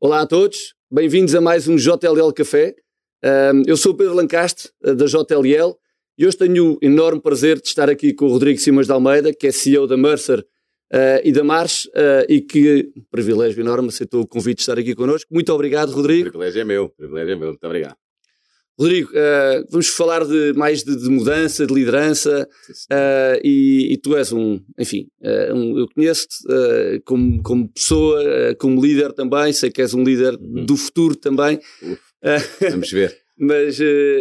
[0.00, 2.72] Olá a todos, bem-vindos a mais um JLL Café.
[3.66, 5.76] Eu sou o Pedro Lancaste, eh, da JLL,
[6.16, 9.34] e hoje tenho o enorme prazer de estar aqui com o Rodrigo Simas de Almeida,
[9.34, 14.20] que é CEO da Mercer uh, e da Mars, uh, e que, privilégio enorme, aceitou
[14.20, 15.34] o convite de estar aqui connosco.
[15.34, 16.28] Muito obrigado, Rodrigo.
[16.28, 17.96] O privilégio é meu, privilégio é meu, muito obrigado.
[18.78, 24.16] Rodrigo, uh, vamos falar de mais de, de mudança, de liderança, uh, e, e, tu
[24.16, 28.22] és um, enfim, uh, um, eu conheço-te como, como pessoa,
[28.56, 30.64] como líder também, sei que és um líder uhum.
[30.64, 31.58] do futuro também.
[32.70, 33.18] vamos ver.
[33.40, 33.78] Mas,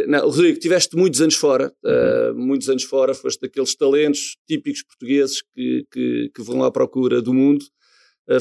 [0.08, 2.46] não, Rodrigo, tiveste muitos anos fora, uhum.
[2.46, 7.34] muitos anos fora, foste daqueles talentos típicos portugueses que, que, que vão à procura do
[7.34, 7.66] mundo,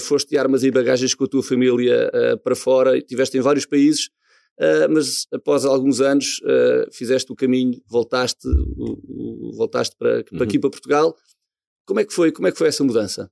[0.01, 2.11] foste de armas e bagagens com a tua família
[2.45, 4.11] para fora, tiveste em vários países,
[4.59, 10.37] Uh, mas após alguns anos uh, fizeste o caminho, voltaste, o, o, voltaste para, para
[10.39, 10.43] uhum.
[10.43, 11.15] aqui para Portugal.
[11.85, 12.33] Como é que foi?
[12.33, 13.31] Como é que foi essa mudança?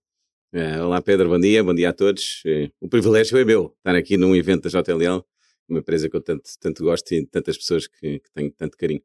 [0.52, 2.42] É, olá Pedro, bom dia, bom dia a todos.
[2.46, 5.24] É, o privilégio é meu estar aqui num evento da JLL,
[5.68, 9.02] uma empresa que eu tanto, tanto gosto e tantas pessoas que, que tenho tanto carinho.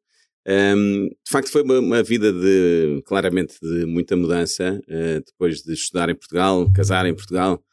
[0.48, 5.74] Um, de facto foi uma, uma, vida de claramente de muita mudança uh, depois de
[5.74, 7.64] estudar em Portugal, casar em Portugal,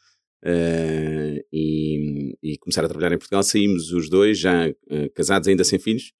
[0.44, 3.42] uh, e, e, começar a trabalhar em Portugal.
[3.42, 6.12] Saímos os dois, já uh, casados, ainda sem filhos,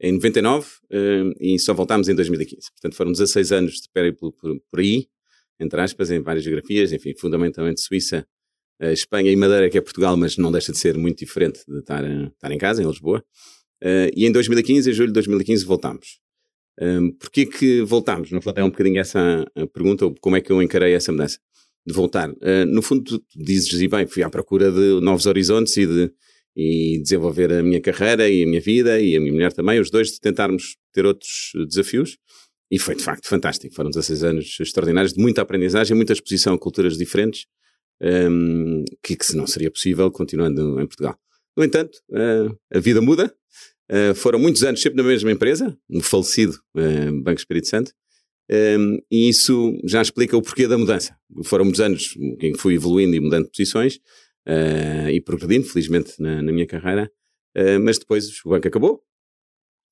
[0.00, 2.70] em 99 uh, eh, e só voltámos em 2015.
[2.72, 5.06] Portanto, foram 16 anos de périplo por, por aí,
[5.60, 8.26] entre aspas, em várias geografias, enfim, fundamentalmente Suíça,
[8.80, 12.02] Espanha e Madeira, que é Portugal, mas não deixa de ser muito diferente de estar,
[12.04, 13.24] estar em casa, em Lisboa.
[14.14, 16.18] e em 2015, em julho de 2015, voltámos.
[16.82, 18.32] Um, Porquê que voltámos?
[18.32, 21.12] No fundo, é um bocadinho essa a pergunta, ou como é que eu encarei essa
[21.12, 21.38] mudança
[21.86, 22.30] de voltar.
[22.30, 26.12] Uh, no fundo, dizes, e bem, fui à procura de novos horizontes e de
[26.56, 29.90] e desenvolver a minha carreira e a minha vida e a minha mulher também, os
[29.90, 32.16] dois, de tentarmos ter outros desafios.
[32.70, 33.74] E foi de facto fantástico.
[33.74, 37.46] Foram 16 anos extraordinários de muita aprendizagem, muita exposição a culturas diferentes,
[38.00, 41.16] um, que, que não seria possível continuando em Portugal.
[41.56, 43.34] No entanto, uh, a vida muda.
[43.90, 47.92] Uh, foram muitos anos sempre na mesma empresa, no falecido uh, Banco Espírito Santo,
[48.50, 51.16] um, e isso já explica o porquê da mudança.
[51.44, 53.96] Foram muitos anos em que fui evoluindo e mudando de posições
[54.46, 57.10] uh, e progredindo, felizmente, na, na minha carreira,
[57.56, 59.02] uh, mas depois o banco acabou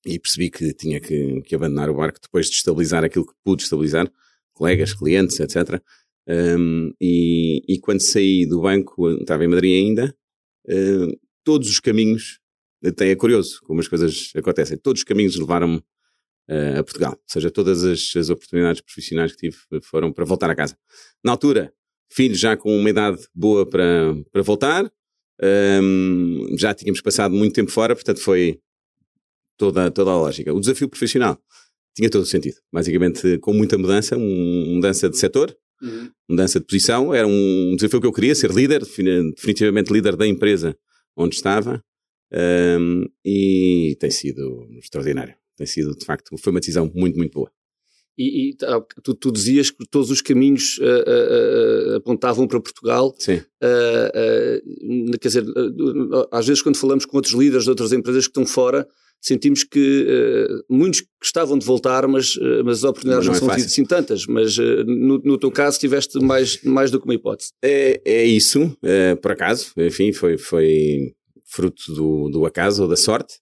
[0.05, 3.63] e percebi que tinha que, que, abandonar o barco depois de estabilizar aquilo que pude
[3.63, 4.11] estabilizar,
[4.53, 5.81] colegas, clientes, etc.
[6.27, 10.15] Um, e, e, quando saí do banco, estava em Madrid ainda,
[10.67, 12.39] uh, todos os caminhos,
[12.85, 15.81] até é curioso como as coisas acontecem, todos os caminhos levaram-me
[16.49, 17.13] uh, a Portugal.
[17.13, 20.77] Ou seja, todas as, as, oportunidades profissionais que tive foram para voltar a casa.
[21.23, 21.73] Na altura,
[22.11, 24.91] filhos já com uma idade boa para, para voltar,
[25.81, 28.59] um, já tínhamos passado muito tempo fora, portanto foi
[29.57, 30.53] toda, toda a lógica.
[30.53, 31.39] O desafio profissional
[31.95, 32.57] tinha todo o sentido.
[32.71, 36.09] Basicamente, com muita mudança, um, mudança de setor, uhum.
[36.29, 40.77] mudança de posição, era um desafio que eu queria, ser líder, definitivamente líder da empresa
[41.15, 41.83] onde estava,
[42.79, 47.51] um, e tem sido extraordinário tem sido, de facto, foi uma decisão muito, muito boa.
[48.17, 52.61] E, e tá, tu, tu, dizias que todos os caminhos uh, uh, uh, apontavam para
[52.61, 53.13] Portugal.
[53.17, 53.41] Sim.
[55.19, 55.45] quer dizer,
[56.31, 58.87] às vezes quando falamos com outros líderes de outras empresas que estão fora,
[59.19, 60.05] sentimos que
[60.69, 64.27] muitos gostavam de voltar, mas, mas as oportunidades não, não, não é são assim tantas.
[64.27, 67.51] Mas no, no, teu caso tiveste mais, mais do que uma hipótese.
[67.63, 68.77] É, é isso,
[69.21, 69.71] por acaso.
[69.77, 71.13] Enfim, foi, foi
[71.45, 73.35] fruto do, do acaso ou da sorte.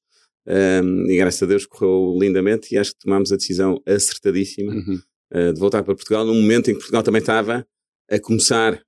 [0.47, 5.00] Um, e graças a Deus correu lindamente e acho que tomámos a decisão acertadíssima uhum.
[5.34, 7.66] uh, de voltar para Portugal num momento em que Portugal também estava
[8.09, 8.84] a começar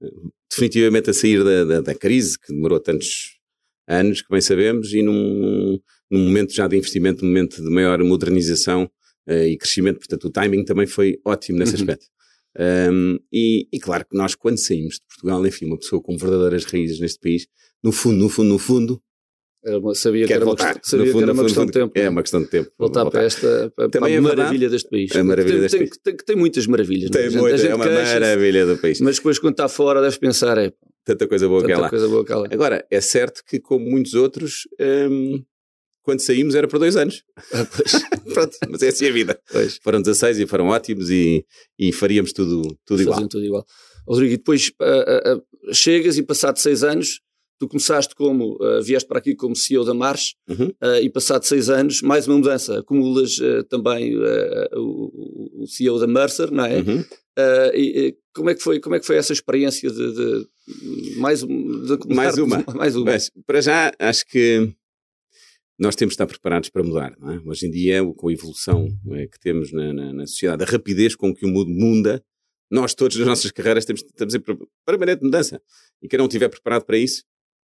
[0.49, 3.39] definitivamente a sair da, da, da crise que demorou tantos
[3.87, 8.01] anos, que bem sabemos, e num, num momento já de investimento, num momento de maior
[8.03, 8.89] modernização
[9.27, 11.81] uh, e crescimento, portanto o timing também foi ótimo nesse uhum.
[11.81, 12.05] aspecto.
[12.59, 16.65] Um, e, e, claro que nós, quando saímos de Portugal, enfim, uma pessoa com verdadeiras
[16.65, 17.47] raízes neste país,
[17.83, 19.01] no fundo, no fundo, no fundo,
[19.66, 21.91] era uma, sabia que era, uma, sabia fundo, que era uma questão de tempo.
[21.96, 22.72] É uma questão de tempo.
[22.78, 23.18] Voltar, voltar.
[23.18, 25.16] para esta para, Também para a é maravilha deste país.
[25.16, 26.00] A maravilha tem, deste tem, país.
[26.03, 27.10] Tem, tem, muitas maravilhas.
[27.10, 29.00] Tem muita, é uma maravilha do país.
[29.00, 30.74] Mas depois quando está fora deves pensar, é...
[31.06, 31.89] Tanta coisa boa tanta que lá.
[31.89, 32.48] coisa boa que lá.
[32.51, 34.68] Agora, é certo que como muitos outros,
[35.10, 35.42] hum,
[36.01, 37.24] quando saímos era por dois anos.
[37.54, 37.66] Ah,
[38.33, 39.39] Pronto, mas é assim a vida.
[39.51, 39.80] Pois.
[39.81, 41.45] Foram 16 e foram ótimos e,
[41.80, 43.27] e faríamos tudo, tudo igual.
[43.27, 43.66] tudo igual.
[44.06, 47.21] Rodrigo, e depois uh, uh, chegas e passado seis anos
[47.59, 50.67] Tu começaste como, uh, vieste para aqui como CEO da March uhum.
[50.67, 54.17] uh, e passado seis anos, mais uma mudança, acumulas uh, também
[54.73, 56.79] o, o, CEO da Mercer, não é?
[56.79, 57.03] Uhum.
[57.73, 60.47] E, como é que foi, como é que foi essa experiência de, de
[61.17, 62.63] mais, de mais uma?
[62.75, 63.05] mais uma.
[63.05, 64.73] Mas, para já, acho que
[65.77, 67.11] nós temos de estar preparados para mudar.
[67.11, 67.49] É?
[67.49, 71.15] Hoje em dia, com a evolução é, que temos na, na, na, sociedade, a rapidez
[71.15, 72.23] com que o mundo muda,
[72.71, 74.41] nós todos nas nossas carreiras temos, estamos em
[74.85, 75.61] permanente mudança.
[76.01, 77.23] E quem não estiver preparado para isso,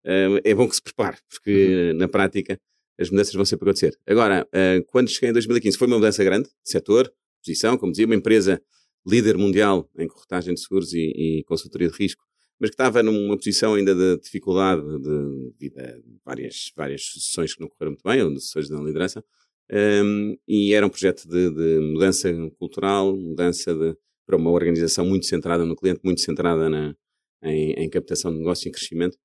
[0.05, 1.99] é bom que se prepare, porque uhum.
[1.99, 2.61] na prática
[2.99, 3.97] as mudanças vão sempre acontecer.
[4.07, 4.47] Agora,
[4.89, 7.13] quando cheguei em 2015, foi uma mudança grande, setor,
[7.43, 8.63] posição, como dizia, uma empresa
[9.07, 12.23] líder mundial em corretagem de seguros e, e consultoria de risco,
[12.61, 14.83] mas que estava numa posição ainda de dificuldade
[15.59, 19.25] devido a várias, várias sucessões que não correram muito bem, ou sucessões na liderança,
[20.05, 23.97] um, e era um projeto de, de, mudança cultural, mudança de,
[24.27, 26.95] para uma organização muito centrada no cliente, muito centrada na,
[27.43, 29.19] em, em captação de negócio e crescimento,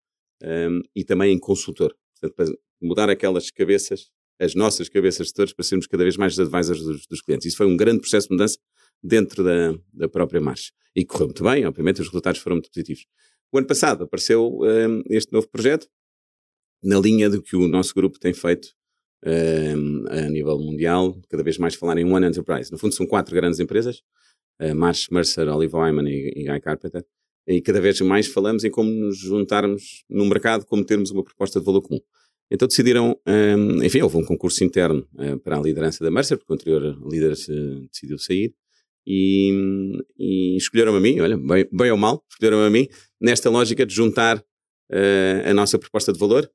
[0.44, 1.96] um, e também em consultor.
[2.20, 6.40] Portanto, para mudar aquelas cabeças, as nossas cabeças de todos, para sermos cada vez mais
[6.40, 7.48] advisors dos, dos clientes.
[7.48, 8.58] Isso foi um grande processo de mudança
[9.04, 10.72] dentro da, da própria marcha.
[10.96, 13.06] E correu muito bem, obviamente, os resultados foram muito positivos.
[13.52, 15.88] O ano passado apareceu um, este novo projeto,
[16.84, 18.70] na linha do que o nosso grupo tem feito
[19.26, 22.72] um, a nível mundial, cada vez mais falar em One Enterprise.
[22.72, 24.02] No fundo, são quatro grandes empresas:
[24.62, 27.06] uh, Marsh, Mercer, Olive Wyman e, e Guy Carpenter.
[27.48, 31.60] E cada vez mais falamos em como nos juntarmos no mercado, como termos uma proposta
[31.60, 32.02] de valor comum.
[32.52, 36.52] Então decidiram, um, enfim, houve um concurso interno uh, para a liderança da Mercer, porque
[36.52, 38.54] o anterior líder uh, decidiu sair,
[39.06, 42.88] e, e escolheram-me a mim, olha, bem, bem ou mal, escolheram-me a mim,
[43.20, 46.50] nesta lógica de juntar uh, a nossa proposta de valor.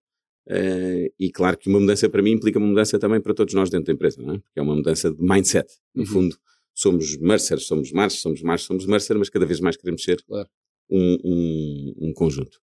[1.21, 3.87] E claro que uma mudança para mim implica uma mudança também para todos nós dentro
[3.87, 4.39] da empresa, não é?
[4.39, 5.69] Porque é uma mudança de mindset.
[5.95, 6.07] No uhum.
[6.07, 6.37] fundo,
[6.75, 10.49] somos Mercer, somos March, somos March, somos Mercer, mas cada vez mais queremos ser claro.
[10.93, 12.59] Um, um, um, conjunto.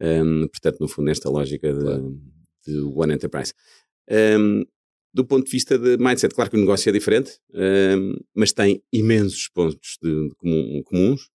[0.00, 2.20] Um, portanto, no fundo, nesta lógica de, claro.
[2.66, 3.52] de One Enterprise.
[5.12, 7.32] Do ponto de vista de mindset, claro que o negócio é diferente,
[8.32, 11.28] mas tem imensos pontos de, de comum, comuns,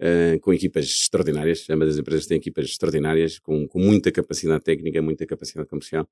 [0.00, 1.68] uh, com equipas extraordinárias.
[1.70, 6.08] Ambas as empresas têm equipas extraordinárias, com, com muita capacidade técnica, muita capacidade comercial,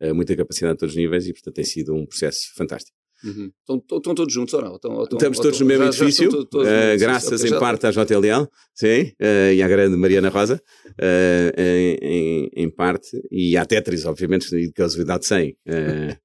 [0.00, 2.96] uh, muita capacidade a todos os níveis, e portanto tem sido um processo fantástico.
[3.24, 3.50] Uhum.
[3.60, 4.74] Estão, estão, todos juntos ou não?
[4.74, 7.90] Estão, estão, Estamos todos no mesmo edifício, todos, todos uh, graças okay, em parte à
[7.90, 14.04] JLL, sim, uh, e à grande Mariana Rosa, uh, em, em, parte, e à Tetris,
[14.04, 15.56] obviamente, de casualidade 100.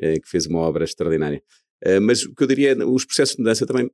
[0.00, 1.42] Eh, que fez uma obra extraordinária.
[1.84, 3.90] Eh, mas o que eu diria é, os processos de mudança também,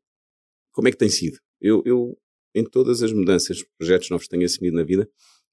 [0.72, 1.38] como é que tem sido?
[1.60, 2.16] Eu, eu
[2.54, 5.08] em todas as mudanças, projetos novos que tenho assumido na vida,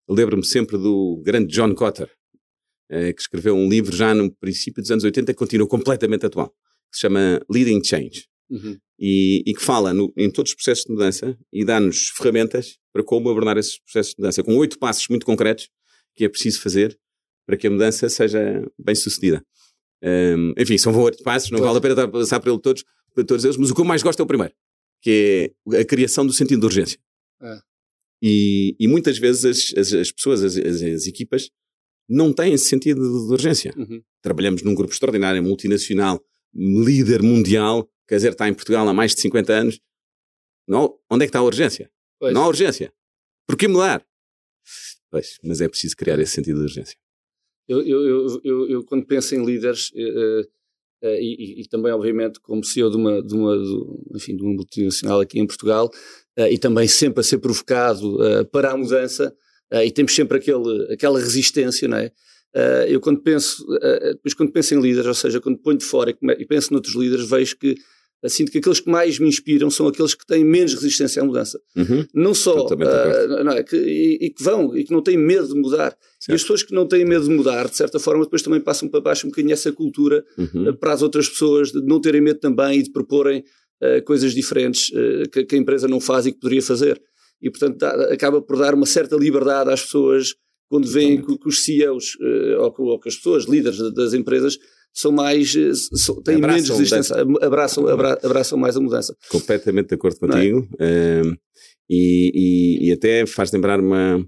[0.07, 2.09] lembro-me sempre do grande John Cotter,
[2.91, 6.53] eh, que escreveu um livro já no princípio dos anos 80 que continua completamente atual,
[6.93, 8.27] que se chama Leading Change.
[8.49, 8.77] Uhum.
[8.99, 13.03] E, e, que fala no, em todos os processos de mudança e dá-nos ferramentas para
[13.03, 15.67] como abordar esses processos de mudança, com oito passos muito concretos
[16.15, 16.97] que é preciso fazer
[17.45, 19.43] para que a mudança seja bem sucedida.
[20.03, 21.67] Um, enfim, são vários passos, não pois.
[21.67, 24.03] vale a pena passar por ele todos, por todos eles, mas o que eu mais
[24.03, 24.53] gosto é o primeiro,
[25.01, 26.99] que é a criação do sentido de urgência.
[27.41, 27.59] É.
[28.21, 31.49] E, e, muitas vezes as, as, as pessoas, as, as, equipas,
[32.07, 33.73] não têm esse sentido de, de urgência.
[33.75, 34.01] Uhum.
[34.21, 36.23] Trabalhamos num grupo extraordinário, multinacional,
[36.53, 39.79] líder mundial, quer dizer, está em Portugal há mais de 50 anos.
[40.67, 41.89] Não, onde é que está a urgência?
[42.19, 42.33] Pois.
[42.33, 42.93] Não há urgência.
[43.47, 44.05] Porquê mudar?
[45.11, 46.97] Pois, mas é preciso criar esse sentido de urgência.
[47.67, 52.63] Eu, eu, eu, eu, quando penso em líderes, uh, uh, e, e, também, obviamente, como
[52.63, 55.89] CEO de uma, de uma, de, enfim, de uma multinacional aqui em Portugal,
[56.37, 58.17] uh, e também sempre a ser provocado
[58.51, 59.35] para a mudança,
[59.71, 62.11] e temos sempre aquele, aquela resistência, não é?
[62.87, 63.65] Eu quando penso,
[64.13, 67.27] depois quando penso em líderes, ou seja, quando ponho de fora e, penso noutros líderes,
[67.27, 67.75] vejo que
[68.29, 71.59] Sinto que aqueles que mais me inspiram são aqueles que têm menos resistência à mudança.
[71.75, 72.05] Uhum.
[72.13, 75.47] Não só, uh, não é, que, e, e, que vão, e que não têm medo
[75.47, 75.97] de mudar.
[76.19, 76.29] Certo.
[76.29, 78.87] E as pessoas que não têm medo de mudar, de certa forma, depois também passam
[78.87, 80.69] para baixo um bocadinho essa cultura uhum.
[80.69, 83.43] uh, para as outras pessoas de não terem medo também e de proporem
[83.81, 84.89] uh, coisas diferentes
[85.31, 87.01] que, que, a empresa não faz e que poderia fazer.
[87.41, 90.33] E, portanto, dá, acaba por dar uma certa liberdade às pessoas
[90.73, 92.17] quando veem que, que, os CEOs
[92.57, 94.57] ou, ou que as pessoas, líderes das empresas,
[94.91, 99.15] são mais, eh, são, têm abraçam menos resistência, abraçam, abra, abraçam mais a mudança.
[99.29, 100.19] Completamente de acordo é?
[100.19, 100.67] contigo.
[100.79, 101.21] É?
[101.87, 104.27] e, e, e, até faz lembrar uma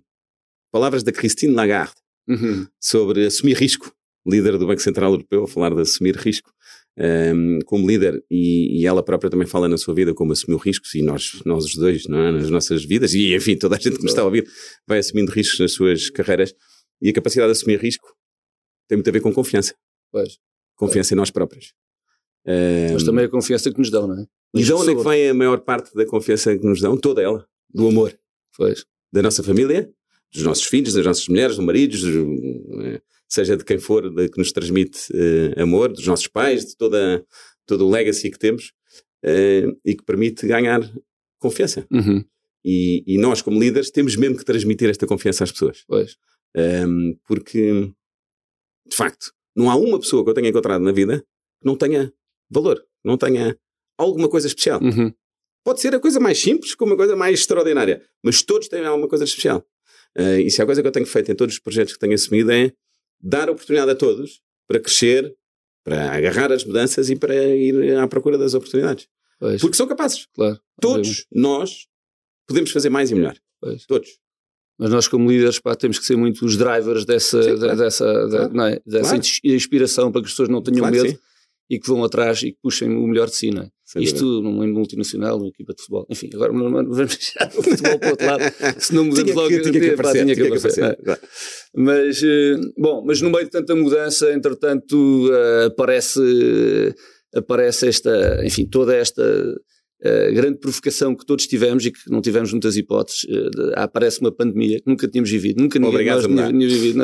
[0.71, 1.95] palavras da Christine Lagarde
[2.29, 2.67] uhum.
[2.79, 3.91] sobre assumir risco,
[4.23, 6.51] líder do Banco Central Europeu, a falar de assumir risco.
[6.97, 10.95] Um, como líder, e, e, ela própria também fala na sua vida como assumiu riscos,
[10.95, 12.09] e nós, nós os dois, é?
[12.09, 14.47] nas nossas vidas, e enfim, toda a gente que nos está a ouvir
[14.87, 16.55] vai assumindo riscos nas suas carreiras,
[17.01, 18.15] e a capacidade de assumir risco
[18.87, 19.75] tem muito a ver com confiança.
[20.09, 20.37] Pois.
[20.75, 21.73] Confiança em nós próprios.
[22.93, 24.25] Mas também a confiança que nos dão, não é?
[24.53, 26.95] E de onde é que vem a maior parte da confiança que nos dão?
[26.95, 27.45] Toda ela.
[27.73, 28.17] Do amor.
[28.55, 28.85] Pois.
[29.11, 29.91] Da nossa família,
[30.33, 34.37] dos nossos filhos, das nossas mulheres, dos maridos, eh, seja de quem for de, que
[34.37, 37.25] nos transmite uh, amor, dos nossos pais, de toda,
[37.65, 38.71] todo o legacy que temos
[39.23, 40.81] uh, e que permite ganhar
[41.39, 41.85] confiança.
[41.91, 42.23] Uhum.
[42.63, 45.83] E, e, nós, como líderes, temos mesmo que transmitir esta confiança às pessoas.
[45.87, 46.17] Pois.
[46.57, 47.91] Um, porque,
[48.87, 52.11] de facto, não há uma pessoa que eu tenha encontrado na vida que não tenha
[52.49, 53.55] valor, não tenha
[53.97, 54.81] alguma coisa especial.
[54.81, 55.13] Uhum.
[55.63, 59.07] Pode ser a coisa mais simples como a coisa mais extraordinária, mas todos têm alguma
[59.07, 59.65] coisa especial.
[60.17, 62.13] Uh, e se há coisa que eu tenho feito em todos os projetos que tenho
[62.13, 62.71] assumido é
[63.21, 65.35] dar oportunidade a todos para crescer,
[65.83, 69.07] para agarrar as mudanças e para ir à procura das oportunidades.
[69.39, 69.61] Pois.
[69.61, 70.27] Porque são capazes.
[70.33, 70.59] Claro.
[70.81, 71.87] Todos nós
[72.47, 73.35] podemos fazer mais e melhor.
[73.61, 73.85] Pois.
[73.85, 74.09] Todos.
[74.77, 77.77] Mas nós, como líderes, pá, temos que ser muito os drivers dessa, Sim, claro.
[77.77, 78.53] dessa, claro.
[78.53, 78.81] Da, é?
[78.85, 79.27] dessa claro.
[79.43, 81.17] inspiração para que as pessoas não tenham medo
[81.69, 83.71] e que vão atrás e que puxem o melhor de si, não é?
[83.97, 86.07] Isto numa multinacional, numa equipa de futebol.
[86.09, 88.43] Enfim, agora vamos deixar o futebol para o outro lado,
[88.79, 89.49] se não mudamos logo.
[89.49, 90.83] Que, tinha que aparecer, tinha que aparecer.
[90.83, 91.19] É?
[91.75, 96.93] Mas, eh, bom, mas no meio de tanta mudança, entretanto, uh, aparece, uh,
[97.37, 99.23] aparece esta, enfim, toda esta
[100.33, 103.25] grande provocação que todos tivemos e que não tivemos muitas hipóteses.
[103.73, 107.01] Aparece uma pandemia que nunca tínhamos vivido, nunca ninguém Obrigado nós tinha, vivido.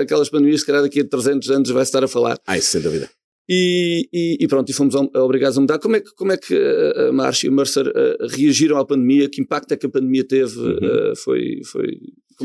[0.00, 2.36] Aquelas pandemias, se calhar daqui a 300 anos vai estar a falar.
[2.44, 3.08] Ah, isso sem dúvida.
[3.48, 5.78] E, e, e, pronto, e fomos obrigados a mudar.
[5.78, 6.54] Como é que, como é que
[7.08, 9.28] a Marcia e o Mercer uh, reagiram à pandemia?
[9.28, 10.58] Que impacto é que a pandemia teve?
[10.58, 10.76] Uhum.
[10.76, 11.98] Uh, foi, foi,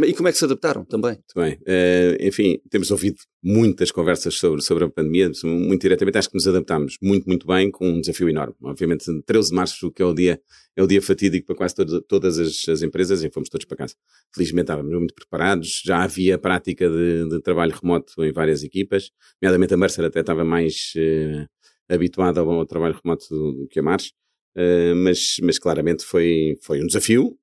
[0.05, 1.11] e como é que se adaptaram também?
[1.11, 1.53] Muito bem.
[1.61, 6.17] Uh, enfim, temos ouvido muitas conversas sobre, sobre a pandemia, muito diretamente.
[6.17, 8.55] Acho que nos adaptámos muito, muito bem, com um desafio enorme.
[8.61, 10.39] Obviamente, 13 de março, que é o dia,
[10.75, 13.77] é o dia fatídico para quase todas, todas as, as, empresas, e fomos todos para
[13.77, 13.95] casa.
[14.33, 19.09] Felizmente estávamos muito preparados, já havia prática de, de trabalho remoto em várias equipas,
[19.41, 23.79] nomeadamente a Mercer até estava mais uh, habituada ao, ao, trabalho remoto do, do que
[23.79, 24.11] a Mars.
[24.55, 27.37] Uh, mas, mas claramente foi, foi um desafio,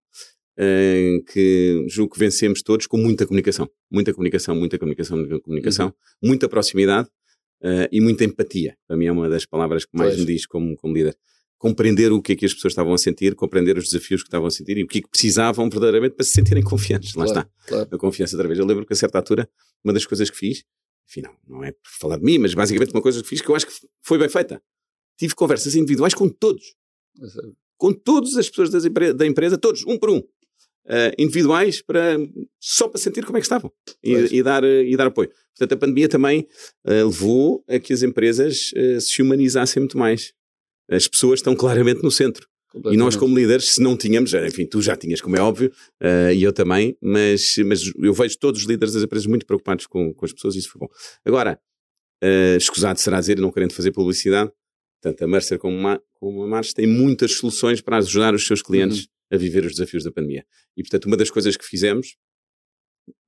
[1.33, 3.69] que julgo que vencemos todos com muita comunicação.
[3.91, 6.29] Muita comunicação, muita comunicação, muita comunicação, uhum.
[6.29, 7.09] muita proximidade
[7.63, 8.77] uh, e muita empatia.
[8.87, 10.21] Para mim é uma das palavras que mais pois.
[10.21, 11.17] me diz como, como líder.
[11.59, 14.47] Compreender o que é que as pessoas estavam a sentir, compreender os desafios que estavam
[14.47, 17.13] a sentir e o que é que precisavam verdadeiramente para se sentirem confiantes.
[17.13, 17.51] Claro, Lá está.
[17.67, 17.89] Claro.
[17.91, 18.59] A confiança outra vez.
[18.59, 19.49] Eu lembro que a certa altura,
[19.83, 20.65] uma das coisas que fiz,
[21.09, 23.49] enfim, não, não é por falar de mim, mas basicamente uma coisa que fiz que
[23.49, 24.63] eu acho que foi bem feita.
[25.19, 26.75] Tive conversas individuais com todos.
[27.79, 28.71] Com todas as pessoas
[29.15, 30.23] da empresa, todos, um por um
[30.87, 32.17] uh, individuais para,
[32.61, 33.73] só para sentir como é que estavam
[34.03, 35.31] e, e, dar, eh, e dar apoio.
[35.57, 36.47] Portanto, a pandemia também
[36.87, 40.33] uh, levou a que as empresas se humanizassem muito mais.
[40.91, 42.47] As pessoas estão claramente no centro.
[42.91, 45.73] E nós, como líderes, se não tínhamos, enfim, tu já tinhas, como é óbvio,
[46.03, 49.87] uh, e eu também, mas, mas eu vejo todos os líderes das empresas muito preocupados
[49.87, 50.89] com, com as pessoas e isso foi bom.
[51.25, 51.59] Agora,
[52.23, 54.51] uh, escusado será dizer, não querendo fazer publicidade,
[55.01, 58.61] tanto a Mercer como a, como a Mars têm muitas soluções para ajudar os seus
[58.61, 60.45] clientes uhum a viver os desafios da pandemia.
[60.77, 62.17] E, portanto, uma das coisas que fizemos,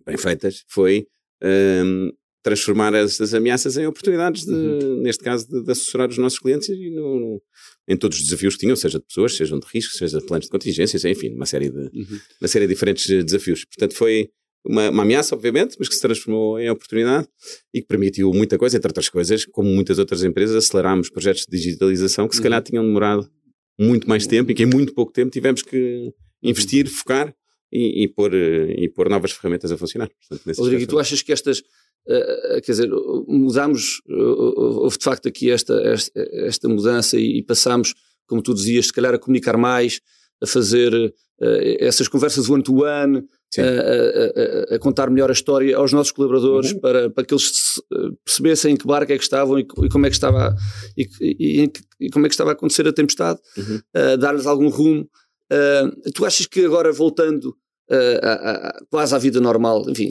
[0.04, 1.06] bem feitas, foi
[1.42, 2.10] um,
[2.46, 5.02] transformar essas ameaças em oportunidades, de, uhum.
[5.02, 7.42] neste caso, de, de, assessorar os nossos clientes e no, no,
[7.88, 10.46] em todos os desafios que tinham, seja de pessoas, sejam de riscos, seja de planos
[10.46, 12.20] de contingências, enfim, uma série de, uhum.
[12.40, 13.64] uma série de diferentes desafios.
[13.64, 14.30] Portanto, foi
[14.64, 17.26] uma, uma, ameaça, obviamente, mas que se transformou em oportunidade
[17.74, 21.56] e que permitiu muita coisa, entre outras coisas, como muitas outras empresas, acelerámos projetos de
[21.56, 22.44] digitalização que se uhum.
[22.44, 23.28] calhar tinham demorado
[23.78, 27.34] muito mais tempo e que em muito pouco tempo tivemos que investir, focar
[27.72, 30.08] e, e, pôr, eh, e pôr novas ferramentas a funcionar.
[30.28, 32.88] Portanto, Rodrigo, e tu achas que estas, uh, quer dizer,
[33.26, 37.94] mudámos, uh, houve de facto aqui esta, esta, esta mudança e, e passámos,
[38.26, 40.00] como tu dizias, se calhar a comunicar mais,
[40.40, 43.24] a fazer uh, essas conversas one-to-one,
[43.58, 46.80] a, a, a, contar melhor a história aos nossos colaboradores uhum.
[46.80, 47.80] para, para que eles
[48.24, 50.54] percebessem em que barco é que estavam e, e como é que estava
[50.96, 53.80] e, e, e, como é que estava a acontecer a tempestade, uhum.
[53.96, 55.08] uh, dar-lhes algum rumo.
[55.52, 57.50] Uh, tu achas que agora voltando
[57.90, 60.10] uh, a, quase à vida normal, enfim,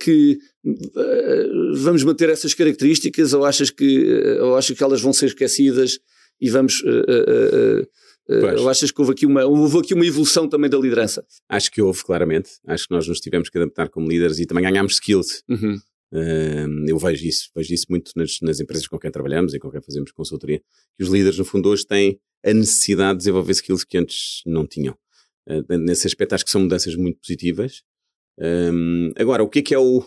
[0.00, 0.38] que
[1.82, 5.98] vamos manter essas características ou achas que ou achas que elas vão ser esquecidas
[6.40, 6.82] e vamos
[8.28, 8.60] Pois.
[8.60, 11.24] Ou achas que houve aqui, uma, houve aqui uma evolução também da liderança?
[11.48, 12.50] Acho que houve, claramente.
[12.66, 15.42] Acho que nós nos tivemos que adaptar como líderes e também ganhámos skills.
[15.48, 15.76] Uhum.
[16.12, 19.70] Uh, eu vejo isso, vejo isso muito nas, nas, empresas com quem trabalhamos e com
[19.70, 20.60] quem fazemos consultoria,
[20.96, 24.66] que os líderes, no fundo, hoje têm a necessidade de desenvolver skills que antes não
[24.66, 24.94] tinham.
[25.48, 27.82] Uh, nesse aspecto, acho que são mudanças muito positivas.
[29.16, 30.04] Agora, o que é que é o.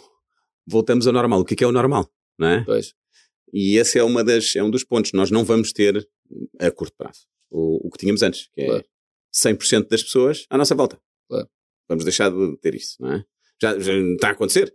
[0.65, 1.41] Voltamos ao normal.
[1.41, 2.09] O que é que é o normal?
[2.39, 2.63] Não é?
[2.63, 2.93] Pois.
[3.51, 5.11] E esse é, uma das, é um dos pontos.
[5.11, 6.07] Nós não vamos ter
[6.57, 8.85] a curto prazo o, o que tínhamos antes, que é claro.
[9.33, 10.99] 100% das pessoas à nossa volta.
[11.29, 11.47] Claro.
[11.87, 13.23] Vamos deixar de ter isso, não é?
[13.61, 14.73] Já, já está a acontecer.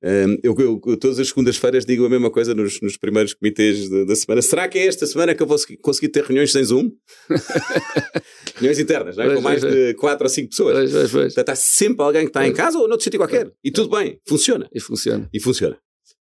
[0.00, 4.14] Um, eu, eu, todas as segundas-feiras digo a mesma coisa nos, nos primeiros comitês da
[4.14, 4.42] semana.
[4.42, 6.90] Será que é esta semana que eu vou conseguir ter reuniões sem Zoom?
[8.54, 9.34] reuniões internas, não é?
[9.34, 11.10] com mais de 4 ou 5 pessoas.
[11.10, 13.52] Portanto, há sempre alguém que está em casa ou noutro sítio qualquer.
[13.62, 14.68] E tudo bem, funciona.
[14.72, 15.28] E funciona.
[15.32, 15.76] E funciona.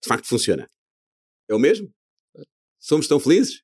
[0.02, 0.70] De facto, funciona.
[1.50, 1.90] É o mesmo?
[2.80, 3.64] Somos tão felizes?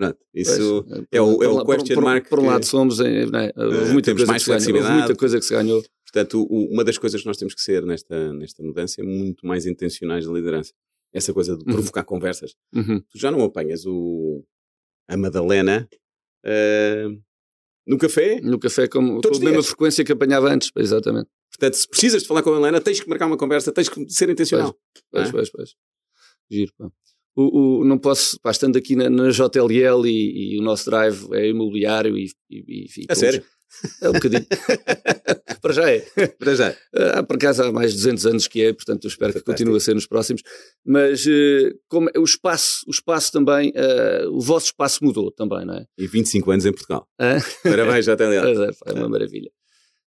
[0.00, 2.22] Pronto, isso pois, é, o, é o question por, mark.
[2.22, 4.94] Por, por um lado somos, é, é, muita temos mais flexibilidade.
[4.94, 5.82] muita coisa que se ganhou.
[6.10, 9.46] Portanto, o, uma das coisas que nós temos que ser nesta, nesta mudança é muito
[9.46, 10.72] mais intencionais de liderança.
[11.12, 11.74] Essa coisa de uhum.
[11.74, 12.06] provocar uhum.
[12.06, 12.54] conversas.
[12.74, 13.02] Uhum.
[13.10, 14.42] Tu já não apanhas o,
[15.06, 15.86] a Madalena
[16.46, 17.22] uh,
[17.86, 18.40] no café?
[18.40, 21.28] No café com, com a mesma frequência que apanhava antes, exatamente.
[21.50, 24.08] Portanto, se precisas de falar com a Helena, tens que marcar uma conversa, tens que
[24.08, 24.74] ser intencional.
[25.12, 25.30] Pois, é?
[25.32, 25.74] pois, pois.
[26.50, 26.90] Giro, pá.
[27.36, 31.32] O, o, não posso, pá, estando aqui na, na JLL e, e, o nosso drive
[31.32, 33.44] é imobiliário e, e, e A sério?
[34.02, 34.46] É um bocadinho.
[35.62, 36.00] para já é.
[36.38, 36.76] Para já.
[36.94, 39.76] Ah, por acaso há mais de 200 anos que é, portanto eu espero que continue
[39.76, 40.42] a ser nos próximos.
[40.84, 45.74] Mas uh, como, o espaço, o espaço também, uh, o vosso espaço mudou também, não
[45.74, 45.86] é?
[45.96, 47.06] E 25 anos em Portugal.
[47.18, 47.38] Ah?
[47.62, 49.50] Parabéns, tem é, é uma maravilha.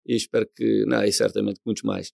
[0.05, 2.11] E espero que, não, e certamente muitos mais.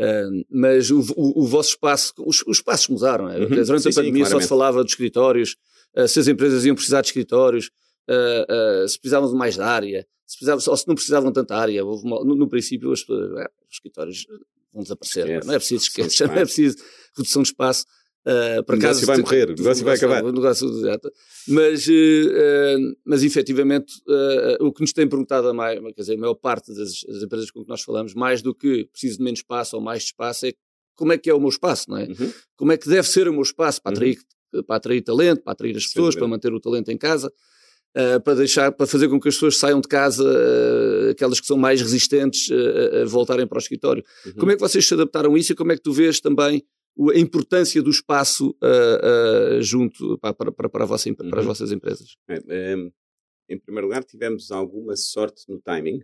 [0.00, 3.28] Uh, mas o, o, o, vosso espaço, os, os espaços mudaram.
[3.28, 3.38] É?
[3.38, 3.48] Uhum.
[3.48, 5.56] Durante sim, a pandemia sim, só se falava de escritórios,
[5.94, 7.70] uh, se as empresas iam precisar de escritórios,
[8.08, 11.54] uh, se precisavam de mais de área, se precisavam, ou se não precisavam de tanta
[11.54, 11.84] área.
[11.84, 14.26] Uma, no, no, princípio, as, os escritórios
[14.72, 15.26] vão desaparecer.
[15.26, 15.46] Esquece.
[15.46, 16.76] Não é preciso esquecer, não é preciso
[17.14, 17.84] redução de espaço.
[18.26, 20.22] Uh, por o negócio vai morrer, o negócio vai acabar.
[20.22, 20.68] O negócio,
[21.48, 26.18] mas, uh, mas efetivamente, uh, o que nos tem perguntado a, mais, quer dizer, a
[26.18, 29.74] maior parte das, empresas com que nós falamos, mais do que preciso de menos espaço
[29.74, 30.52] ou mais espaço, é
[30.94, 32.04] como é que é o meu espaço, não é?
[32.04, 32.32] Uhum.
[32.56, 34.18] Como é que deve ser o meu espaço para atrair,
[34.52, 34.62] uhum.
[34.64, 37.32] para atrair talento, para atrair as pessoas, para manter o talento em casa.
[37.96, 41.46] Uh, para deixar, para fazer com que as pessoas saiam de casa, uh, aquelas que
[41.46, 44.04] são mais resistentes, uh, a voltarem para o escritório.
[44.26, 44.32] Uhum.
[44.34, 46.62] Como é que vocês se adaptaram a isso e como é que tu vês também
[47.14, 51.14] a importância do espaço uh, uh, junto para, para, para, vossa, uhum.
[51.14, 51.48] para, as uhum.
[51.48, 52.16] vossas empresas?
[52.28, 52.90] É, um,
[53.48, 56.00] em primeiro lugar, tivemos alguma sorte no timing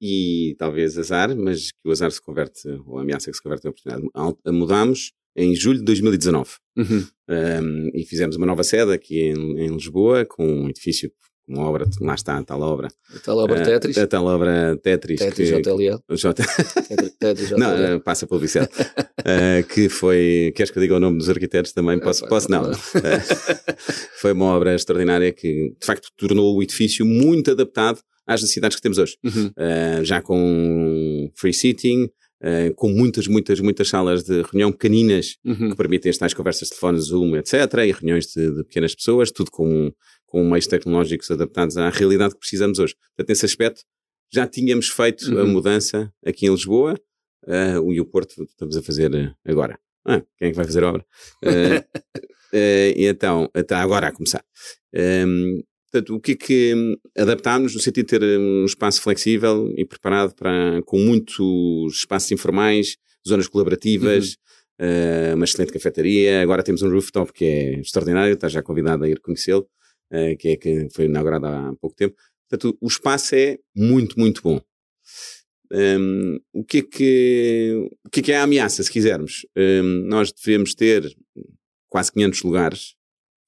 [0.00, 3.66] e talvez azar, mas que o azar se converte, ou a ameaça que se converte
[3.66, 4.08] em oportunidade.
[4.46, 7.06] Mudámos em julho de 2019 uhum.
[7.30, 11.10] um, e fizemos uma nova sede aqui em, em Lisboa com um edifício
[11.48, 12.88] uma obra, lá está a tal obra.
[13.14, 13.98] A tal obra uh, Tetris?
[13.98, 15.20] A tal obra Tetris.
[15.20, 16.00] Tetris que, JLL.
[16.10, 16.34] J...
[17.18, 17.58] Tetris JLL.
[17.58, 18.70] Não, uh, passa pelo Vicente.
[18.70, 21.98] uh, que foi, queres que eu diga o nome dos arquitetos também?
[21.98, 22.26] Posso?
[22.26, 22.50] posso?
[22.50, 22.70] Não.
[24.20, 28.82] foi uma obra extraordinária que, de facto, tornou o edifício muito adaptado às necessidades que
[28.82, 29.16] temos hoje.
[29.24, 29.50] Uhum.
[30.04, 32.08] já com free seating,
[32.42, 35.70] Uh, com muitas, muitas, muitas salas de reunião pequeninas uhum.
[35.70, 37.52] que permitem as tais conversas de telefone, Zoom, etc.
[37.86, 39.92] E reuniões de, de, pequenas pessoas, tudo com
[40.32, 42.94] com meios tecnológicos adaptados à realidade que precisamos hoje.
[42.94, 43.82] Portanto, nesse aspecto,
[44.32, 45.40] já tínhamos feito uhum.
[45.40, 46.98] a mudança aqui em Lisboa
[47.46, 49.78] uh, e o Porto estamos a fazer eh, agora.
[50.06, 51.06] Ah, quem é que vai fazer a obra?
[51.44, 52.00] Uh,
[52.56, 54.42] uh, então, está agora a começar.
[54.94, 59.70] Um, ehm, portanto, o que é que adaptámos no sentido de ter um espaço flexível
[59.76, 62.96] e preparado para, com muitos espaços informais,
[63.28, 64.36] zonas colaborativas,
[64.80, 65.34] uhum.
[65.36, 66.40] uma excelente cafetaria.
[66.40, 69.68] Agora temos um rooftop que é extraordinário, está já convidado a ir conhecê-lo.
[70.12, 72.14] Eh, que é que foi inaugurada há pouco tempo.
[72.48, 74.60] Portanto, o espaço é muito, muito bom.
[75.72, 79.46] Um, o, que é que, o que é que é a ameaça, se quisermos?
[79.56, 81.16] Um, nós devemos ter
[81.88, 82.94] quase 500 lugares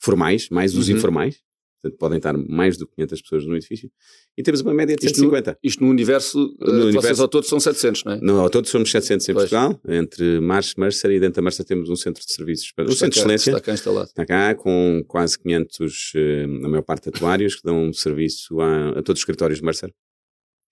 [0.00, 0.96] formais, mais os uhum.
[0.96, 1.42] informais,
[1.85, 3.90] portanto podem estar mais do que 500 pessoas no edifício,
[4.37, 5.51] e temos uma média de isto 150.
[5.51, 8.20] No, isto no universo, no uh, universo vocês ao todo são 700, não é?
[8.20, 9.51] No, ao todo somos 700 em pois.
[9.51, 13.11] Portugal, entre March, Mercer e dentro da Mercer temos um centro de serviços, um centro
[13.11, 13.51] de excelência.
[13.51, 14.07] Está cá instalado.
[14.07, 19.03] Está cá com quase 500, uh, na maior parte, atuários que dão serviço a, a
[19.03, 19.92] todos os escritórios de Mercer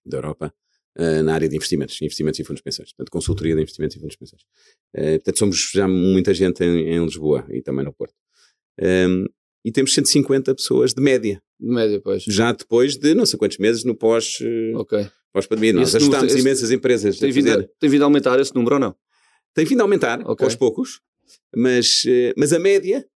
[0.06, 0.52] da Europa.
[0.98, 3.98] Uh, na área de investimentos, investimentos e fundos de pensões, portanto, consultoria de investimentos e
[3.98, 4.42] fundos de pensões.
[4.94, 8.14] Uh, portanto, somos já muita gente em, em Lisboa e também no Porto.
[8.78, 9.26] Um,
[9.64, 11.40] e temos 150 pessoas de média.
[11.58, 12.24] De média, pois.
[12.24, 15.08] Já depois de não sei quantos meses no pós, eh, okay.
[15.32, 15.72] pós-pandemia.
[15.72, 17.18] Nós ajustámos imensas empresas.
[17.18, 18.96] Tem vindo, a, tem vindo a aumentar esse número ou não?
[19.54, 20.44] Tem vindo a aumentar, okay.
[20.44, 21.00] aos poucos,
[21.54, 23.06] mas, eh, mas a média,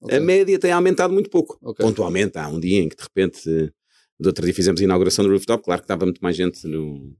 [0.00, 0.18] okay.
[0.18, 1.58] a média tem aumentado muito pouco.
[1.76, 3.72] Pontualmente, há um dia em que de repente,
[4.18, 7.16] do outro dia fizemos a inauguração do rooftop, claro que estava muito mais gente no,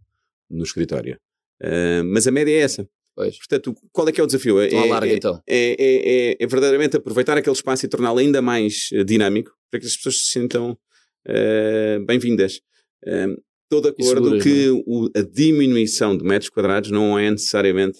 [0.49, 1.19] no escritório.
[1.61, 2.88] Uh, mas a média é essa.
[3.18, 3.37] Pois.
[3.37, 4.61] Portanto, qual é que é o desafio?
[4.61, 5.42] É, larga, é, então.
[5.44, 9.87] É, é, é, verdadeiramente aproveitar aquele espaço e torná-lo ainda mais uh, dinâmico para que
[9.87, 10.78] as pessoas se sintam
[11.26, 12.61] uh, bem-vindas.
[13.04, 17.98] Uh, estou de acordo que o, a diminuição de metros quadrados não é necessariamente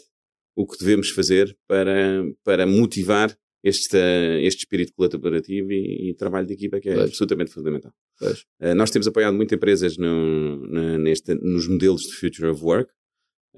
[0.55, 3.99] o que devemos fazer para, para motivar este,
[4.43, 7.07] este espírito colaborativo e, e, trabalho de equipa que é pois.
[7.09, 7.93] absolutamente fundamental.
[8.23, 12.93] Uh, nós temos apoiado muitas empresas no, no, neste, nos modelos de Future of Work,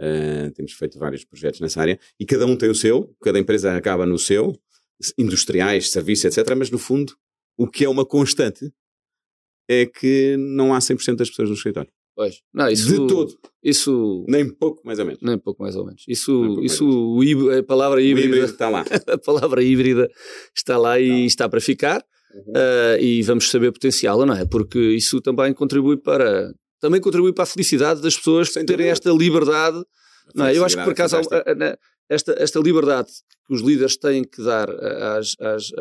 [0.00, 3.76] Uh, temos feito vários projetos nessa área e cada um tem o seu, cada empresa
[3.76, 4.58] acaba no seu,
[5.18, 6.54] industriais, serviços, etc.
[6.56, 7.14] Mas no fundo,
[7.58, 8.72] o que é uma constante
[9.68, 11.90] é que não há 100% das pessoas no escritório.
[12.16, 12.42] Pois.
[12.52, 13.38] Não, isso, de todo.
[13.62, 15.20] Isso, nem pouco mais ou menos.
[15.22, 16.04] Nem pouco mais ou menos.
[16.08, 17.58] Isso, isso menos.
[17.58, 18.84] a palavra híbrida, está lá.
[19.06, 20.10] a palavra híbrida
[20.56, 21.26] está lá e tá.
[21.26, 22.04] está para ficar.
[22.34, 22.52] Uhum.
[22.52, 24.44] Uh, e vamos saber potenciá-la, não é?
[24.44, 29.82] Porque isso também contribui para também contribui para a felicidade das pessoas terem esta liberdade.
[30.34, 30.56] Não é?
[30.56, 31.16] Eu acho que por acaso
[32.10, 33.08] esta, esta liberdade
[33.46, 34.68] que os líderes têm que dar
[35.16, 35.72] às, às,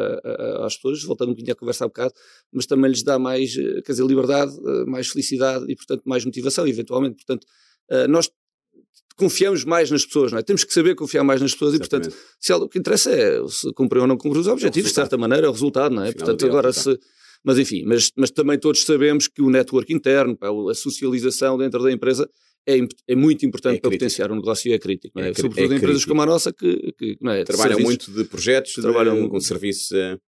[0.63, 2.13] às pessoas, voltando um bocadinho a conversar um bocado,
[2.53, 6.23] mas também lhes dá mais, eh, quer dizer, liberdade, eh, mais felicidade e, portanto, mais
[6.23, 7.15] motivação, eventualmente.
[7.15, 7.47] Portanto,
[7.89, 8.29] eh, nós
[9.15, 10.43] confiamos mais nas pessoas, não é?
[10.43, 12.07] Temos que saber confiar mais nas pessoas Exatamente.
[12.07, 14.91] e, portanto, se, o que interessa é se cumprir ou não cumprir os objetivos, é
[14.91, 16.11] de certa maneira, é o resultado, não é?
[16.11, 16.97] Portanto, agora se.
[17.43, 20.37] Mas enfim, mas, mas também todos sabemos que o network interno,
[20.69, 22.29] a socialização dentro da empresa
[22.67, 25.29] é, é muito importante é para potenciar um negócio e é crítico, é?
[25.29, 29.23] é Sobretudo em empresas como a nossa que, que é, trabalham muito de projetos, trabalham
[29.23, 30.19] de, com serviços uh,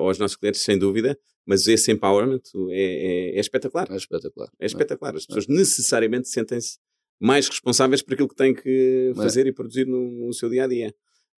[0.00, 3.86] aos nossos clientes, sem dúvida, mas esse empowerment é, é, é espetacular.
[3.90, 4.50] É espetacular.
[4.60, 5.16] É espetacular.
[5.16, 6.78] As pessoas necessariamente sentem-se
[7.18, 10.66] mais responsáveis por aquilo que têm que fazer e produzir no, no, seu dia a
[10.66, 10.94] dia.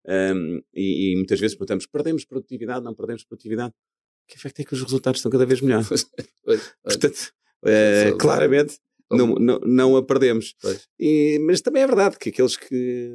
[0.06, 2.84] Um, e, e, muitas vezes perguntamos: perdemos produtividade?
[2.84, 3.72] Não perdemos produtividade?
[4.28, 5.88] Que efeito é que os resultados estão cada vez melhores?
[6.84, 7.32] Portanto,
[7.64, 8.78] uh, claramente
[9.10, 10.54] não, não, não a perdemos.
[10.98, 13.10] E, mas também é verdade que aqueles que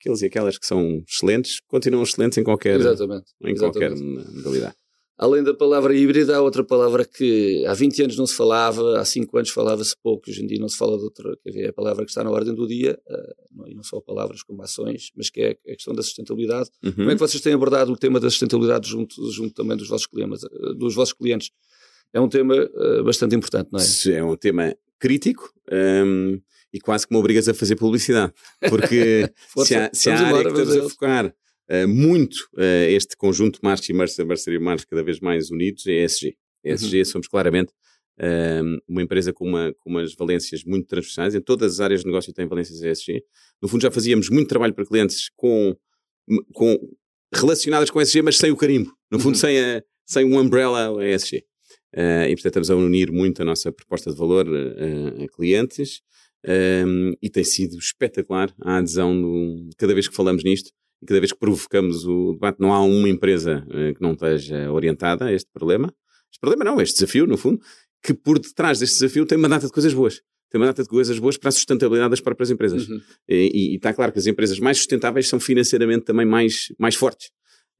[0.00, 3.32] aqueles e aquelas que são excelentes continuam excelentes em qualquer, Exatamente.
[3.42, 4.00] Em Exatamente.
[4.00, 4.76] qualquer modalidade.
[5.18, 9.04] Além da palavra híbrida, há outra palavra que há 20 anos não se falava, há
[9.04, 12.04] 5 anos falava-se pouco, hoje em dia não se fala de outra, é a palavra
[12.04, 15.40] que está na ordem do dia, uh, e não só palavras como ações, mas que
[15.40, 16.70] é a questão da sustentabilidade.
[16.84, 16.92] Uhum.
[16.92, 20.06] Como é que vocês têm abordado o tema da sustentabilidade junto, junto também dos vossos
[20.06, 20.40] clientes?
[20.76, 21.50] Dos vossos clientes?
[22.12, 24.16] É um tema uh, bastante importante, não é?
[24.16, 26.40] É um tema crítico um,
[26.72, 28.32] e quase que me obrigas a fazer publicidade.
[28.68, 29.28] Porque
[29.64, 31.32] se há, se há área que estamos a focar uh,
[31.86, 36.36] muito uh, este conjunto March e Mercer e March cada vez mais unidos é ESG.
[36.64, 37.04] ESG uhum.
[37.04, 37.72] somos claramente
[38.20, 41.34] um, uma empresa com, uma, com umas valências muito transversais.
[41.34, 43.22] Em todas as áreas de negócio tem valências ESG.
[43.62, 45.76] No fundo já fazíamos muito trabalho para clientes com,
[46.52, 46.76] com
[47.34, 48.92] relacionadas com ESG, mas sem o carimbo.
[49.10, 49.40] No fundo, uhum.
[49.40, 51.44] sem, a, sem um umbrella ESG.
[51.94, 56.02] Uh, e, portanto, estamos a unir muito a nossa proposta de valor uh, a clientes
[56.44, 60.70] um, ehm, e tem sido espetacular a adesão do, cada vez que falamos nisto
[61.02, 62.58] e cada vez que provocamos o debate.
[62.60, 65.92] Não há uma empresa uh, que não esteja orientada a este problema.
[66.30, 67.60] Este problema não, este desafio, no fundo,
[68.02, 70.20] que por detrás deste desafio tem uma data de coisas boas.
[70.50, 72.88] Tem uma data de coisas boas para a sustentabilidade das próprias empresas.
[72.88, 73.00] Uhum.
[73.28, 77.30] E, e, está claro que as empresas mais sustentáveis são financeiramente também mais, mais fortes.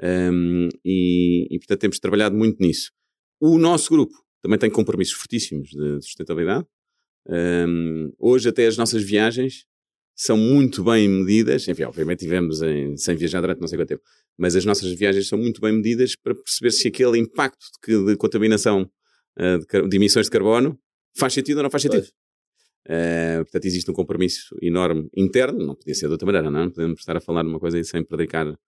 [0.00, 2.90] Um, e, e, portanto, temos trabalhado muito nisso.
[3.40, 6.66] O nosso grupo também tem compromissos fortíssimos de sustentabilidade.
[7.26, 9.64] Um, hoje, até as nossas viagens
[10.18, 11.68] são muito bem medidas.
[11.68, 14.02] Enfim, obviamente, tivemos em, sem viajar durante não sei quanto tempo,
[14.36, 18.16] mas as nossas viagens são muito bem medidas para perceber se aquele impacto de, de
[18.16, 18.90] contaminação
[19.38, 20.76] uh, de, de, emissões de carbono
[21.16, 22.08] faz sentido ou não faz sentido.
[22.88, 26.62] Uh, portanto, existe um compromisso enorme interno, não podia ser de outra maneira, não?
[26.62, 26.68] É?
[26.68, 28.58] Podemos estar a falar de uma coisa sem predicar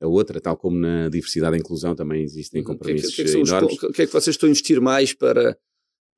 [0.00, 3.38] a outra, tal como na diversidade e inclusão, também existem compromissos que é que, que
[3.38, 3.82] é que enormes.
[3.82, 5.56] O que é que vocês estão a investir mais para,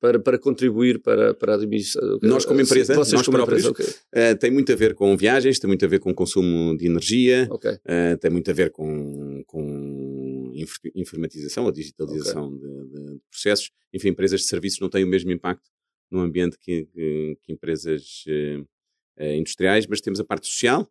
[0.01, 2.19] para, para contribuir para, para a diminuição?
[2.23, 4.33] Nós como empresa, vocês nós como próprios, empresa, okay.
[4.33, 7.47] uh, tem muito a ver com viagens, tem muito a ver com consumo de energia,
[7.51, 7.73] okay.
[7.73, 10.53] uh, tem muito a ver com, com
[10.95, 12.59] informatização ou digitalização okay.
[12.59, 13.71] de, de, processos.
[13.93, 15.69] Enfim, empresas de serviços não têm o mesmo impacto
[16.09, 20.89] no ambiente que, que, que empresas uh, industriais, mas temos a parte social,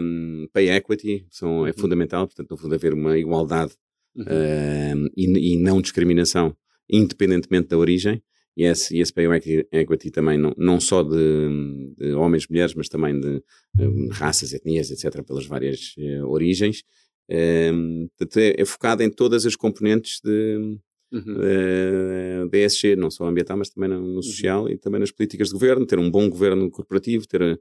[0.00, 1.76] um, pay equity, são, é uhum.
[1.78, 3.74] fundamental, portanto, no fundo, haver uma igualdade
[4.16, 4.24] uhum.
[4.24, 6.56] um, e, e, não discriminação,
[6.88, 8.22] independentemente da origem.
[8.56, 9.26] E esse, e esse pay
[9.72, 13.42] equity também, não, não só de, de homens, mulheres, mas também de
[13.78, 16.84] um, raças, etnias, etc., pelas várias uh, origens.
[17.28, 20.78] Um, é, é focado em todas as componentes de,
[21.12, 22.44] uhum.
[22.44, 24.22] uh, da ESG, não só ambiental, mas também no, no uhum.
[24.22, 24.68] social uhum.
[24.70, 27.58] e também nas políticas de governo, ter um bom governo corporativo, ter, uh,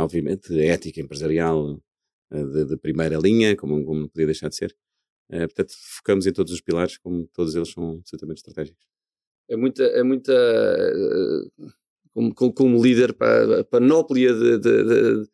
[0.00, 1.80] obviamente, ética empresarial
[2.32, 4.74] uh, de, de, primeira linha, como, como não podia deixar de ser.
[5.28, 8.86] Portanto, focamos em todos os pilares, como todos eles são absolutamente estratégicos.
[9.50, 10.32] É muita, é muita
[12.12, 15.28] como, como líder para a panóplia de, de, de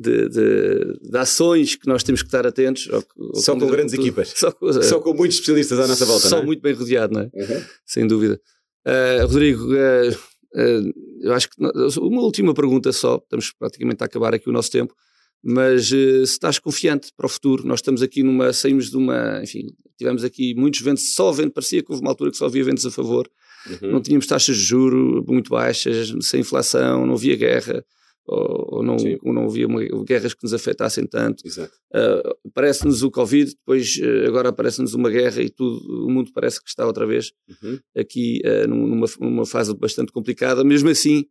[0.00, 2.88] de, de, de, ações que nós temos que estar atentos.
[2.88, 4.32] Ou, ou só com, com grandes tudo, equipas.
[4.34, 6.26] Só com, só com, muitos especialistas à nossa volta.
[6.26, 6.42] Só é?
[6.42, 7.30] muito bem rodeado, não é?
[7.34, 7.64] Uhum.
[7.84, 8.40] Sem dúvida.
[8.86, 11.56] Uh, Rodrigo, uh, uh, eu acho que
[12.00, 14.94] uma última pergunta só, estamos praticamente a acabar aqui o nosso tempo,
[15.42, 19.66] mas se estás confiante para o futuro, nós estamos aqui numa, saímos de uma, enfim,
[19.96, 22.84] tivemos aqui muitos ventos, só vento, parecia que houve uma altura que só havia ventos
[22.84, 23.28] a favor,
[23.66, 23.92] uhum.
[23.92, 27.84] não tínhamos taxas de juro muito baixas, sem inflação, não havia guerra,
[28.26, 31.42] ou, ou não, ou não havia uma, guerras que nos afetassem tanto.
[31.48, 36.62] Uh, parece-nos o Covid, depois uh, agora aparece-nos uma guerra e tudo, o mundo parece
[36.62, 37.78] que está outra vez uhum.
[37.96, 40.62] aqui uh, numa, numa fase bastante complicada.
[40.62, 41.24] Mesmo assim,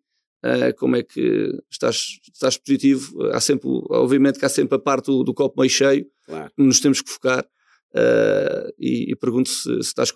[0.78, 3.22] como é que estás, estás positivo?
[3.32, 6.52] Há sempre, obviamente que há sempre a parte do, do copo meio cheio, claro.
[6.58, 7.46] nos temos que focar.
[8.78, 10.12] e, e pergunto se, se estás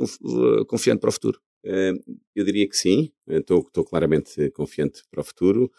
[0.68, 1.40] confiante para o futuro.
[1.64, 5.72] eu diria que sim, estou claramente confiante para o futuro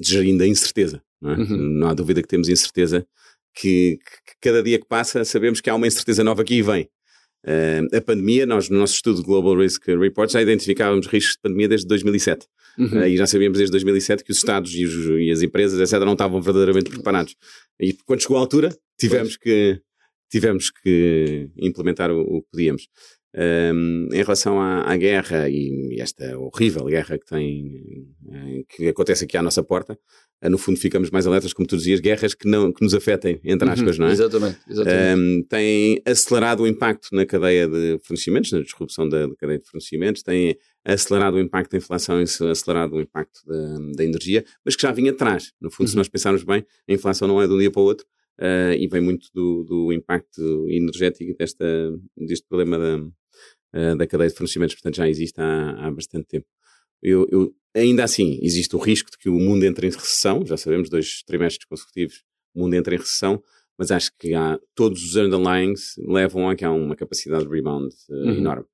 [0.00, 1.02] gerindo a incerteza.
[1.20, 1.36] Não, é?
[1.36, 1.56] uhum.
[1.56, 3.06] não, há dúvida que temos incerteza,
[3.54, 6.88] que, que, cada dia que passa sabemos que há uma incerteza nova que aí vem.
[7.44, 11.68] Uh, a pandemia, nós no nosso estudo Global Risk Report já identificávamos riscos de pandemia
[11.68, 12.46] desde 2007.
[12.78, 13.00] Uhum.
[13.00, 16.04] Uh, e já sabíamos desde 2007 que os Estados e, os, e, as empresas, etc.,
[16.04, 17.34] não estavam verdadeiramente preparados.
[17.80, 19.80] E quando chegou a altura, tivemos, que,
[20.30, 22.88] tivemos que implementar o, o que podíamos.
[23.36, 29.24] Um, em relação à, à, guerra e esta horrível guerra que tem eh, que acontece
[29.24, 29.98] aqui à nossa porta,
[30.40, 33.38] eh, no fundo ficamos mais alertas, como tu dizias, guerras que, não, que nos afetem,
[33.44, 34.12] entre uhum, aspas, uhum, não é?
[34.12, 34.58] Exatamente.
[34.68, 35.20] exatamente.
[35.20, 39.68] Um, tem acelerado o impacto na cadeia de fornecimentos, na disrupção da, da, cadeia de
[39.68, 44.74] fornecimentos, tem acelerado o impacto da inflação e acelerado o impacto da, da energia, mas
[44.76, 45.52] que já vinha atrás.
[45.60, 45.90] No fundo, uhum.
[45.90, 48.06] se nós pensarmos bem, a inflação não é de um dia para o outro,
[48.38, 51.66] uh, e vem muito do, do impacto energético desta,
[52.16, 56.46] deste problema da, uh, da cadeia de fornecimentos, portanto já existe há, há bastante tempo.
[57.02, 60.56] Eu, eu, ainda assim, existe o risco de que o mundo entre em recessão, já
[60.56, 63.42] sabemos, dois trimestres consecutivos, o mundo entra em recessão,
[63.78, 67.94] mas acho que há, todos os underlyings levam a que há uma capacidade de rebound
[68.08, 68.32] uh, uhum.
[68.32, 68.66] enorme.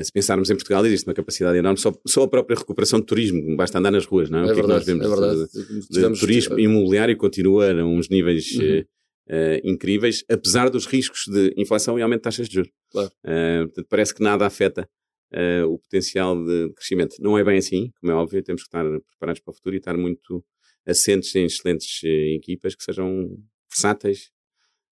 [0.00, 3.56] Se pensarmos em Portugal, existe uma capacidade enorme, só, só a própria recuperação de turismo,
[3.56, 4.42] basta andar nas ruas, não é?
[4.42, 7.70] é o que verdade, é que nós vemos é de, de, de, turismo imobiliário continua
[7.70, 8.84] a uns níveis uhum
[9.28, 12.70] uh, incríveis, apesar dos riscos de inflação e aumento de taxas de juros.
[12.90, 13.10] Claro.
[13.24, 14.88] Uh, portanto, parece que nada afeta
[15.32, 17.16] uh, o potencial de crescimento.
[17.20, 19.78] Não é bem assim, como é óbvio, temos que estar preparados para o futuro e
[19.78, 20.44] estar muito
[20.86, 23.38] assentes em excelentes equipas que sejam
[23.70, 24.30] versáteis.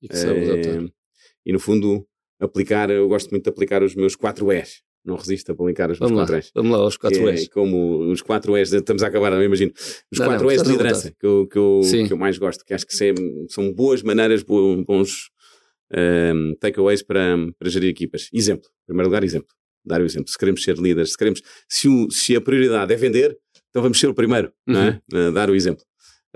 [0.02, 0.90] E que sabem
[1.44, 2.06] E no fundo,
[2.38, 5.98] aplicar, eu gosto muito de aplicar os meus 4 E's não resisto a publicar os
[5.98, 6.50] meus vamos 4 E's.
[6.54, 9.72] Vamos lá, os 4 é, Como os 4 E's, estamos a acabar, não imagino.
[10.10, 12.86] Os 4 E's de liderança que eu, que, eu, que eu mais gosto, que acho
[12.86, 12.94] que
[13.48, 15.30] são boas maneiras, bons
[15.92, 18.28] um, takeaways para, para gerir equipas.
[18.32, 19.48] Exemplo, em primeiro lugar, exemplo.
[19.84, 20.30] Dar o exemplo.
[20.30, 23.36] Se queremos ser líderes, se queremos, se, o, se a prioridade é vender,
[23.70, 24.74] então vamos ser o primeiro, uhum.
[24.74, 25.00] não é?
[25.12, 25.84] Uh, dar o exemplo.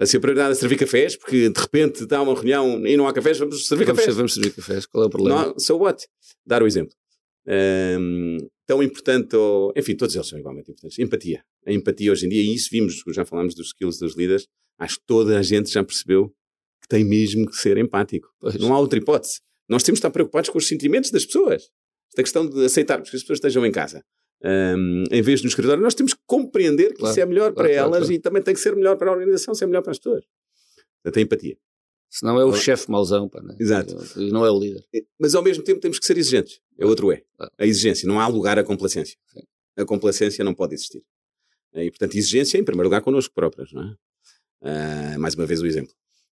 [0.02, 3.12] Se a prioridade é servir cafés, porque de repente está uma reunião e não há
[3.12, 4.14] cafés, vamos servir vamos cafés.
[4.14, 5.46] Ser, vamos servir cafés, qual é o problema?
[5.46, 6.04] Não, so what?
[6.44, 6.92] Dar o exemplo.
[7.46, 10.98] Um, tão importante, ou, enfim, todos eles são igualmente importantes.
[10.98, 11.44] Empatia.
[11.66, 14.46] A empatia hoje em dia, e isso vimos, já falámos dos skills dos líderes,
[14.78, 16.32] acho que toda a gente já percebeu
[16.80, 18.28] que tem mesmo que ser empático.
[18.38, 18.56] Pois.
[18.56, 19.40] Não há outra hipótese.
[19.68, 21.70] Nós temos de estar preocupados com os sentimentos das pessoas.
[22.10, 24.02] Esta questão de aceitarmos que as pessoas estejam em casa.
[24.44, 27.52] Um, em vez de no escritório, nós temos que compreender que claro, isso é melhor
[27.52, 29.66] claro, para claro, elas e também tem que ser melhor para a organização, se é
[29.66, 30.24] melhor para as pessoas.
[31.02, 31.56] Portanto, a empatia.
[32.14, 33.56] Senão é o chefe mauzão, pá, né?
[33.58, 33.96] Exato.
[34.16, 34.84] E não é o líder.
[35.18, 36.60] Mas ao mesmo tempo temos que ser exigentes.
[36.78, 37.22] É outro é.
[37.58, 38.06] A exigência.
[38.06, 39.18] Não há lugar à complacência.
[39.32, 39.40] Sim.
[39.76, 41.02] A complacência não pode existir.
[41.74, 45.16] E, portanto, exigência em primeiro lugar connosco próprios, não é?
[45.16, 45.92] Uh, mais uma vez o exemplo.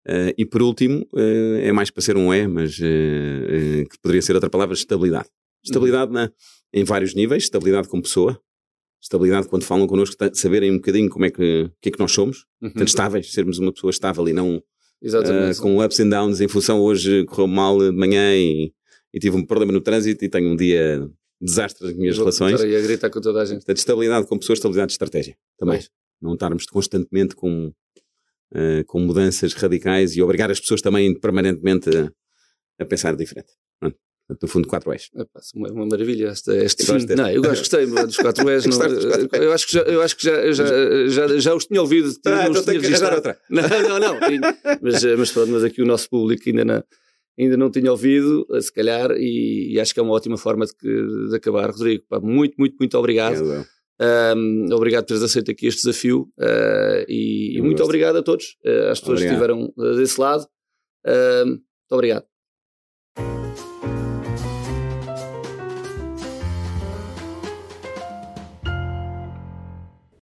[0.08, 4.32] Uh, e por último, uh, é mais para ser um é, mas que poderia ser
[4.32, 5.28] outra palavra, estabilidade.
[5.62, 6.14] Estabilidade uhum.
[6.14, 6.32] na,
[6.72, 8.40] em vários níveis, estabilidade como pessoa,
[9.02, 12.46] estabilidade quando falam connosco, saberem um bocadinho como é que, que é que nós somos,
[12.62, 12.70] uhum.
[12.70, 14.62] portanto, estáveis, sermos uma pessoa estável e não
[15.02, 18.72] uh, com ups and downs em função hoje correu mal de manhã e,
[19.12, 21.08] e, tive um problema no trânsito e tenho um dia
[21.40, 22.60] desastre nas minhas Vou relações.
[22.62, 23.58] E a gritar com toda a gente.
[23.58, 25.78] Portanto, estabilidade com pessoas, estabilidade de estratégia também.
[25.78, 25.88] Bem.
[26.20, 32.10] Não estarmos constantemente com, uh, com mudanças radicais e obrigar as pessoas também permanentemente a,
[32.80, 33.52] a pensar diferente.
[33.78, 33.96] Pronto.
[34.28, 35.10] No fundo, 4 E's.
[35.14, 37.14] É uma, uma maravilha este, este fim.
[37.14, 38.66] Não, eu gosto, gostei dos 4 E's.
[38.66, 40.64] não, eu acho que, já, eu acho que já, já,
[41.08, 42.12] já, já os tinha ouvido.
[42.26, 43.38] Ah, então tenho que arranjar outra.
[43.48, 44.18] Não, não, não.
[44.82, 46.84] mas, mas pronto, mas aqui o nosso público ainda não,
[47.38, 51.28] ainda não tinha ouvido, se calhar, e, e acho que é uma ótima forma de,
[51.28, 51.70] de acabar.
[51.70, 53.64] Rodrigo, pá, muito, muito, muito obrigado.
[53.98, 58.56] Um, obrigado por teres aceito aqui este desafio uh, e, e muito obrigado a todos,
[58.64, 59.38] uh, às pessoas obrigado.
[59.38, 60.46] que estiveram desse lado.
[61.06, 62.24] Uh, muito obrigado.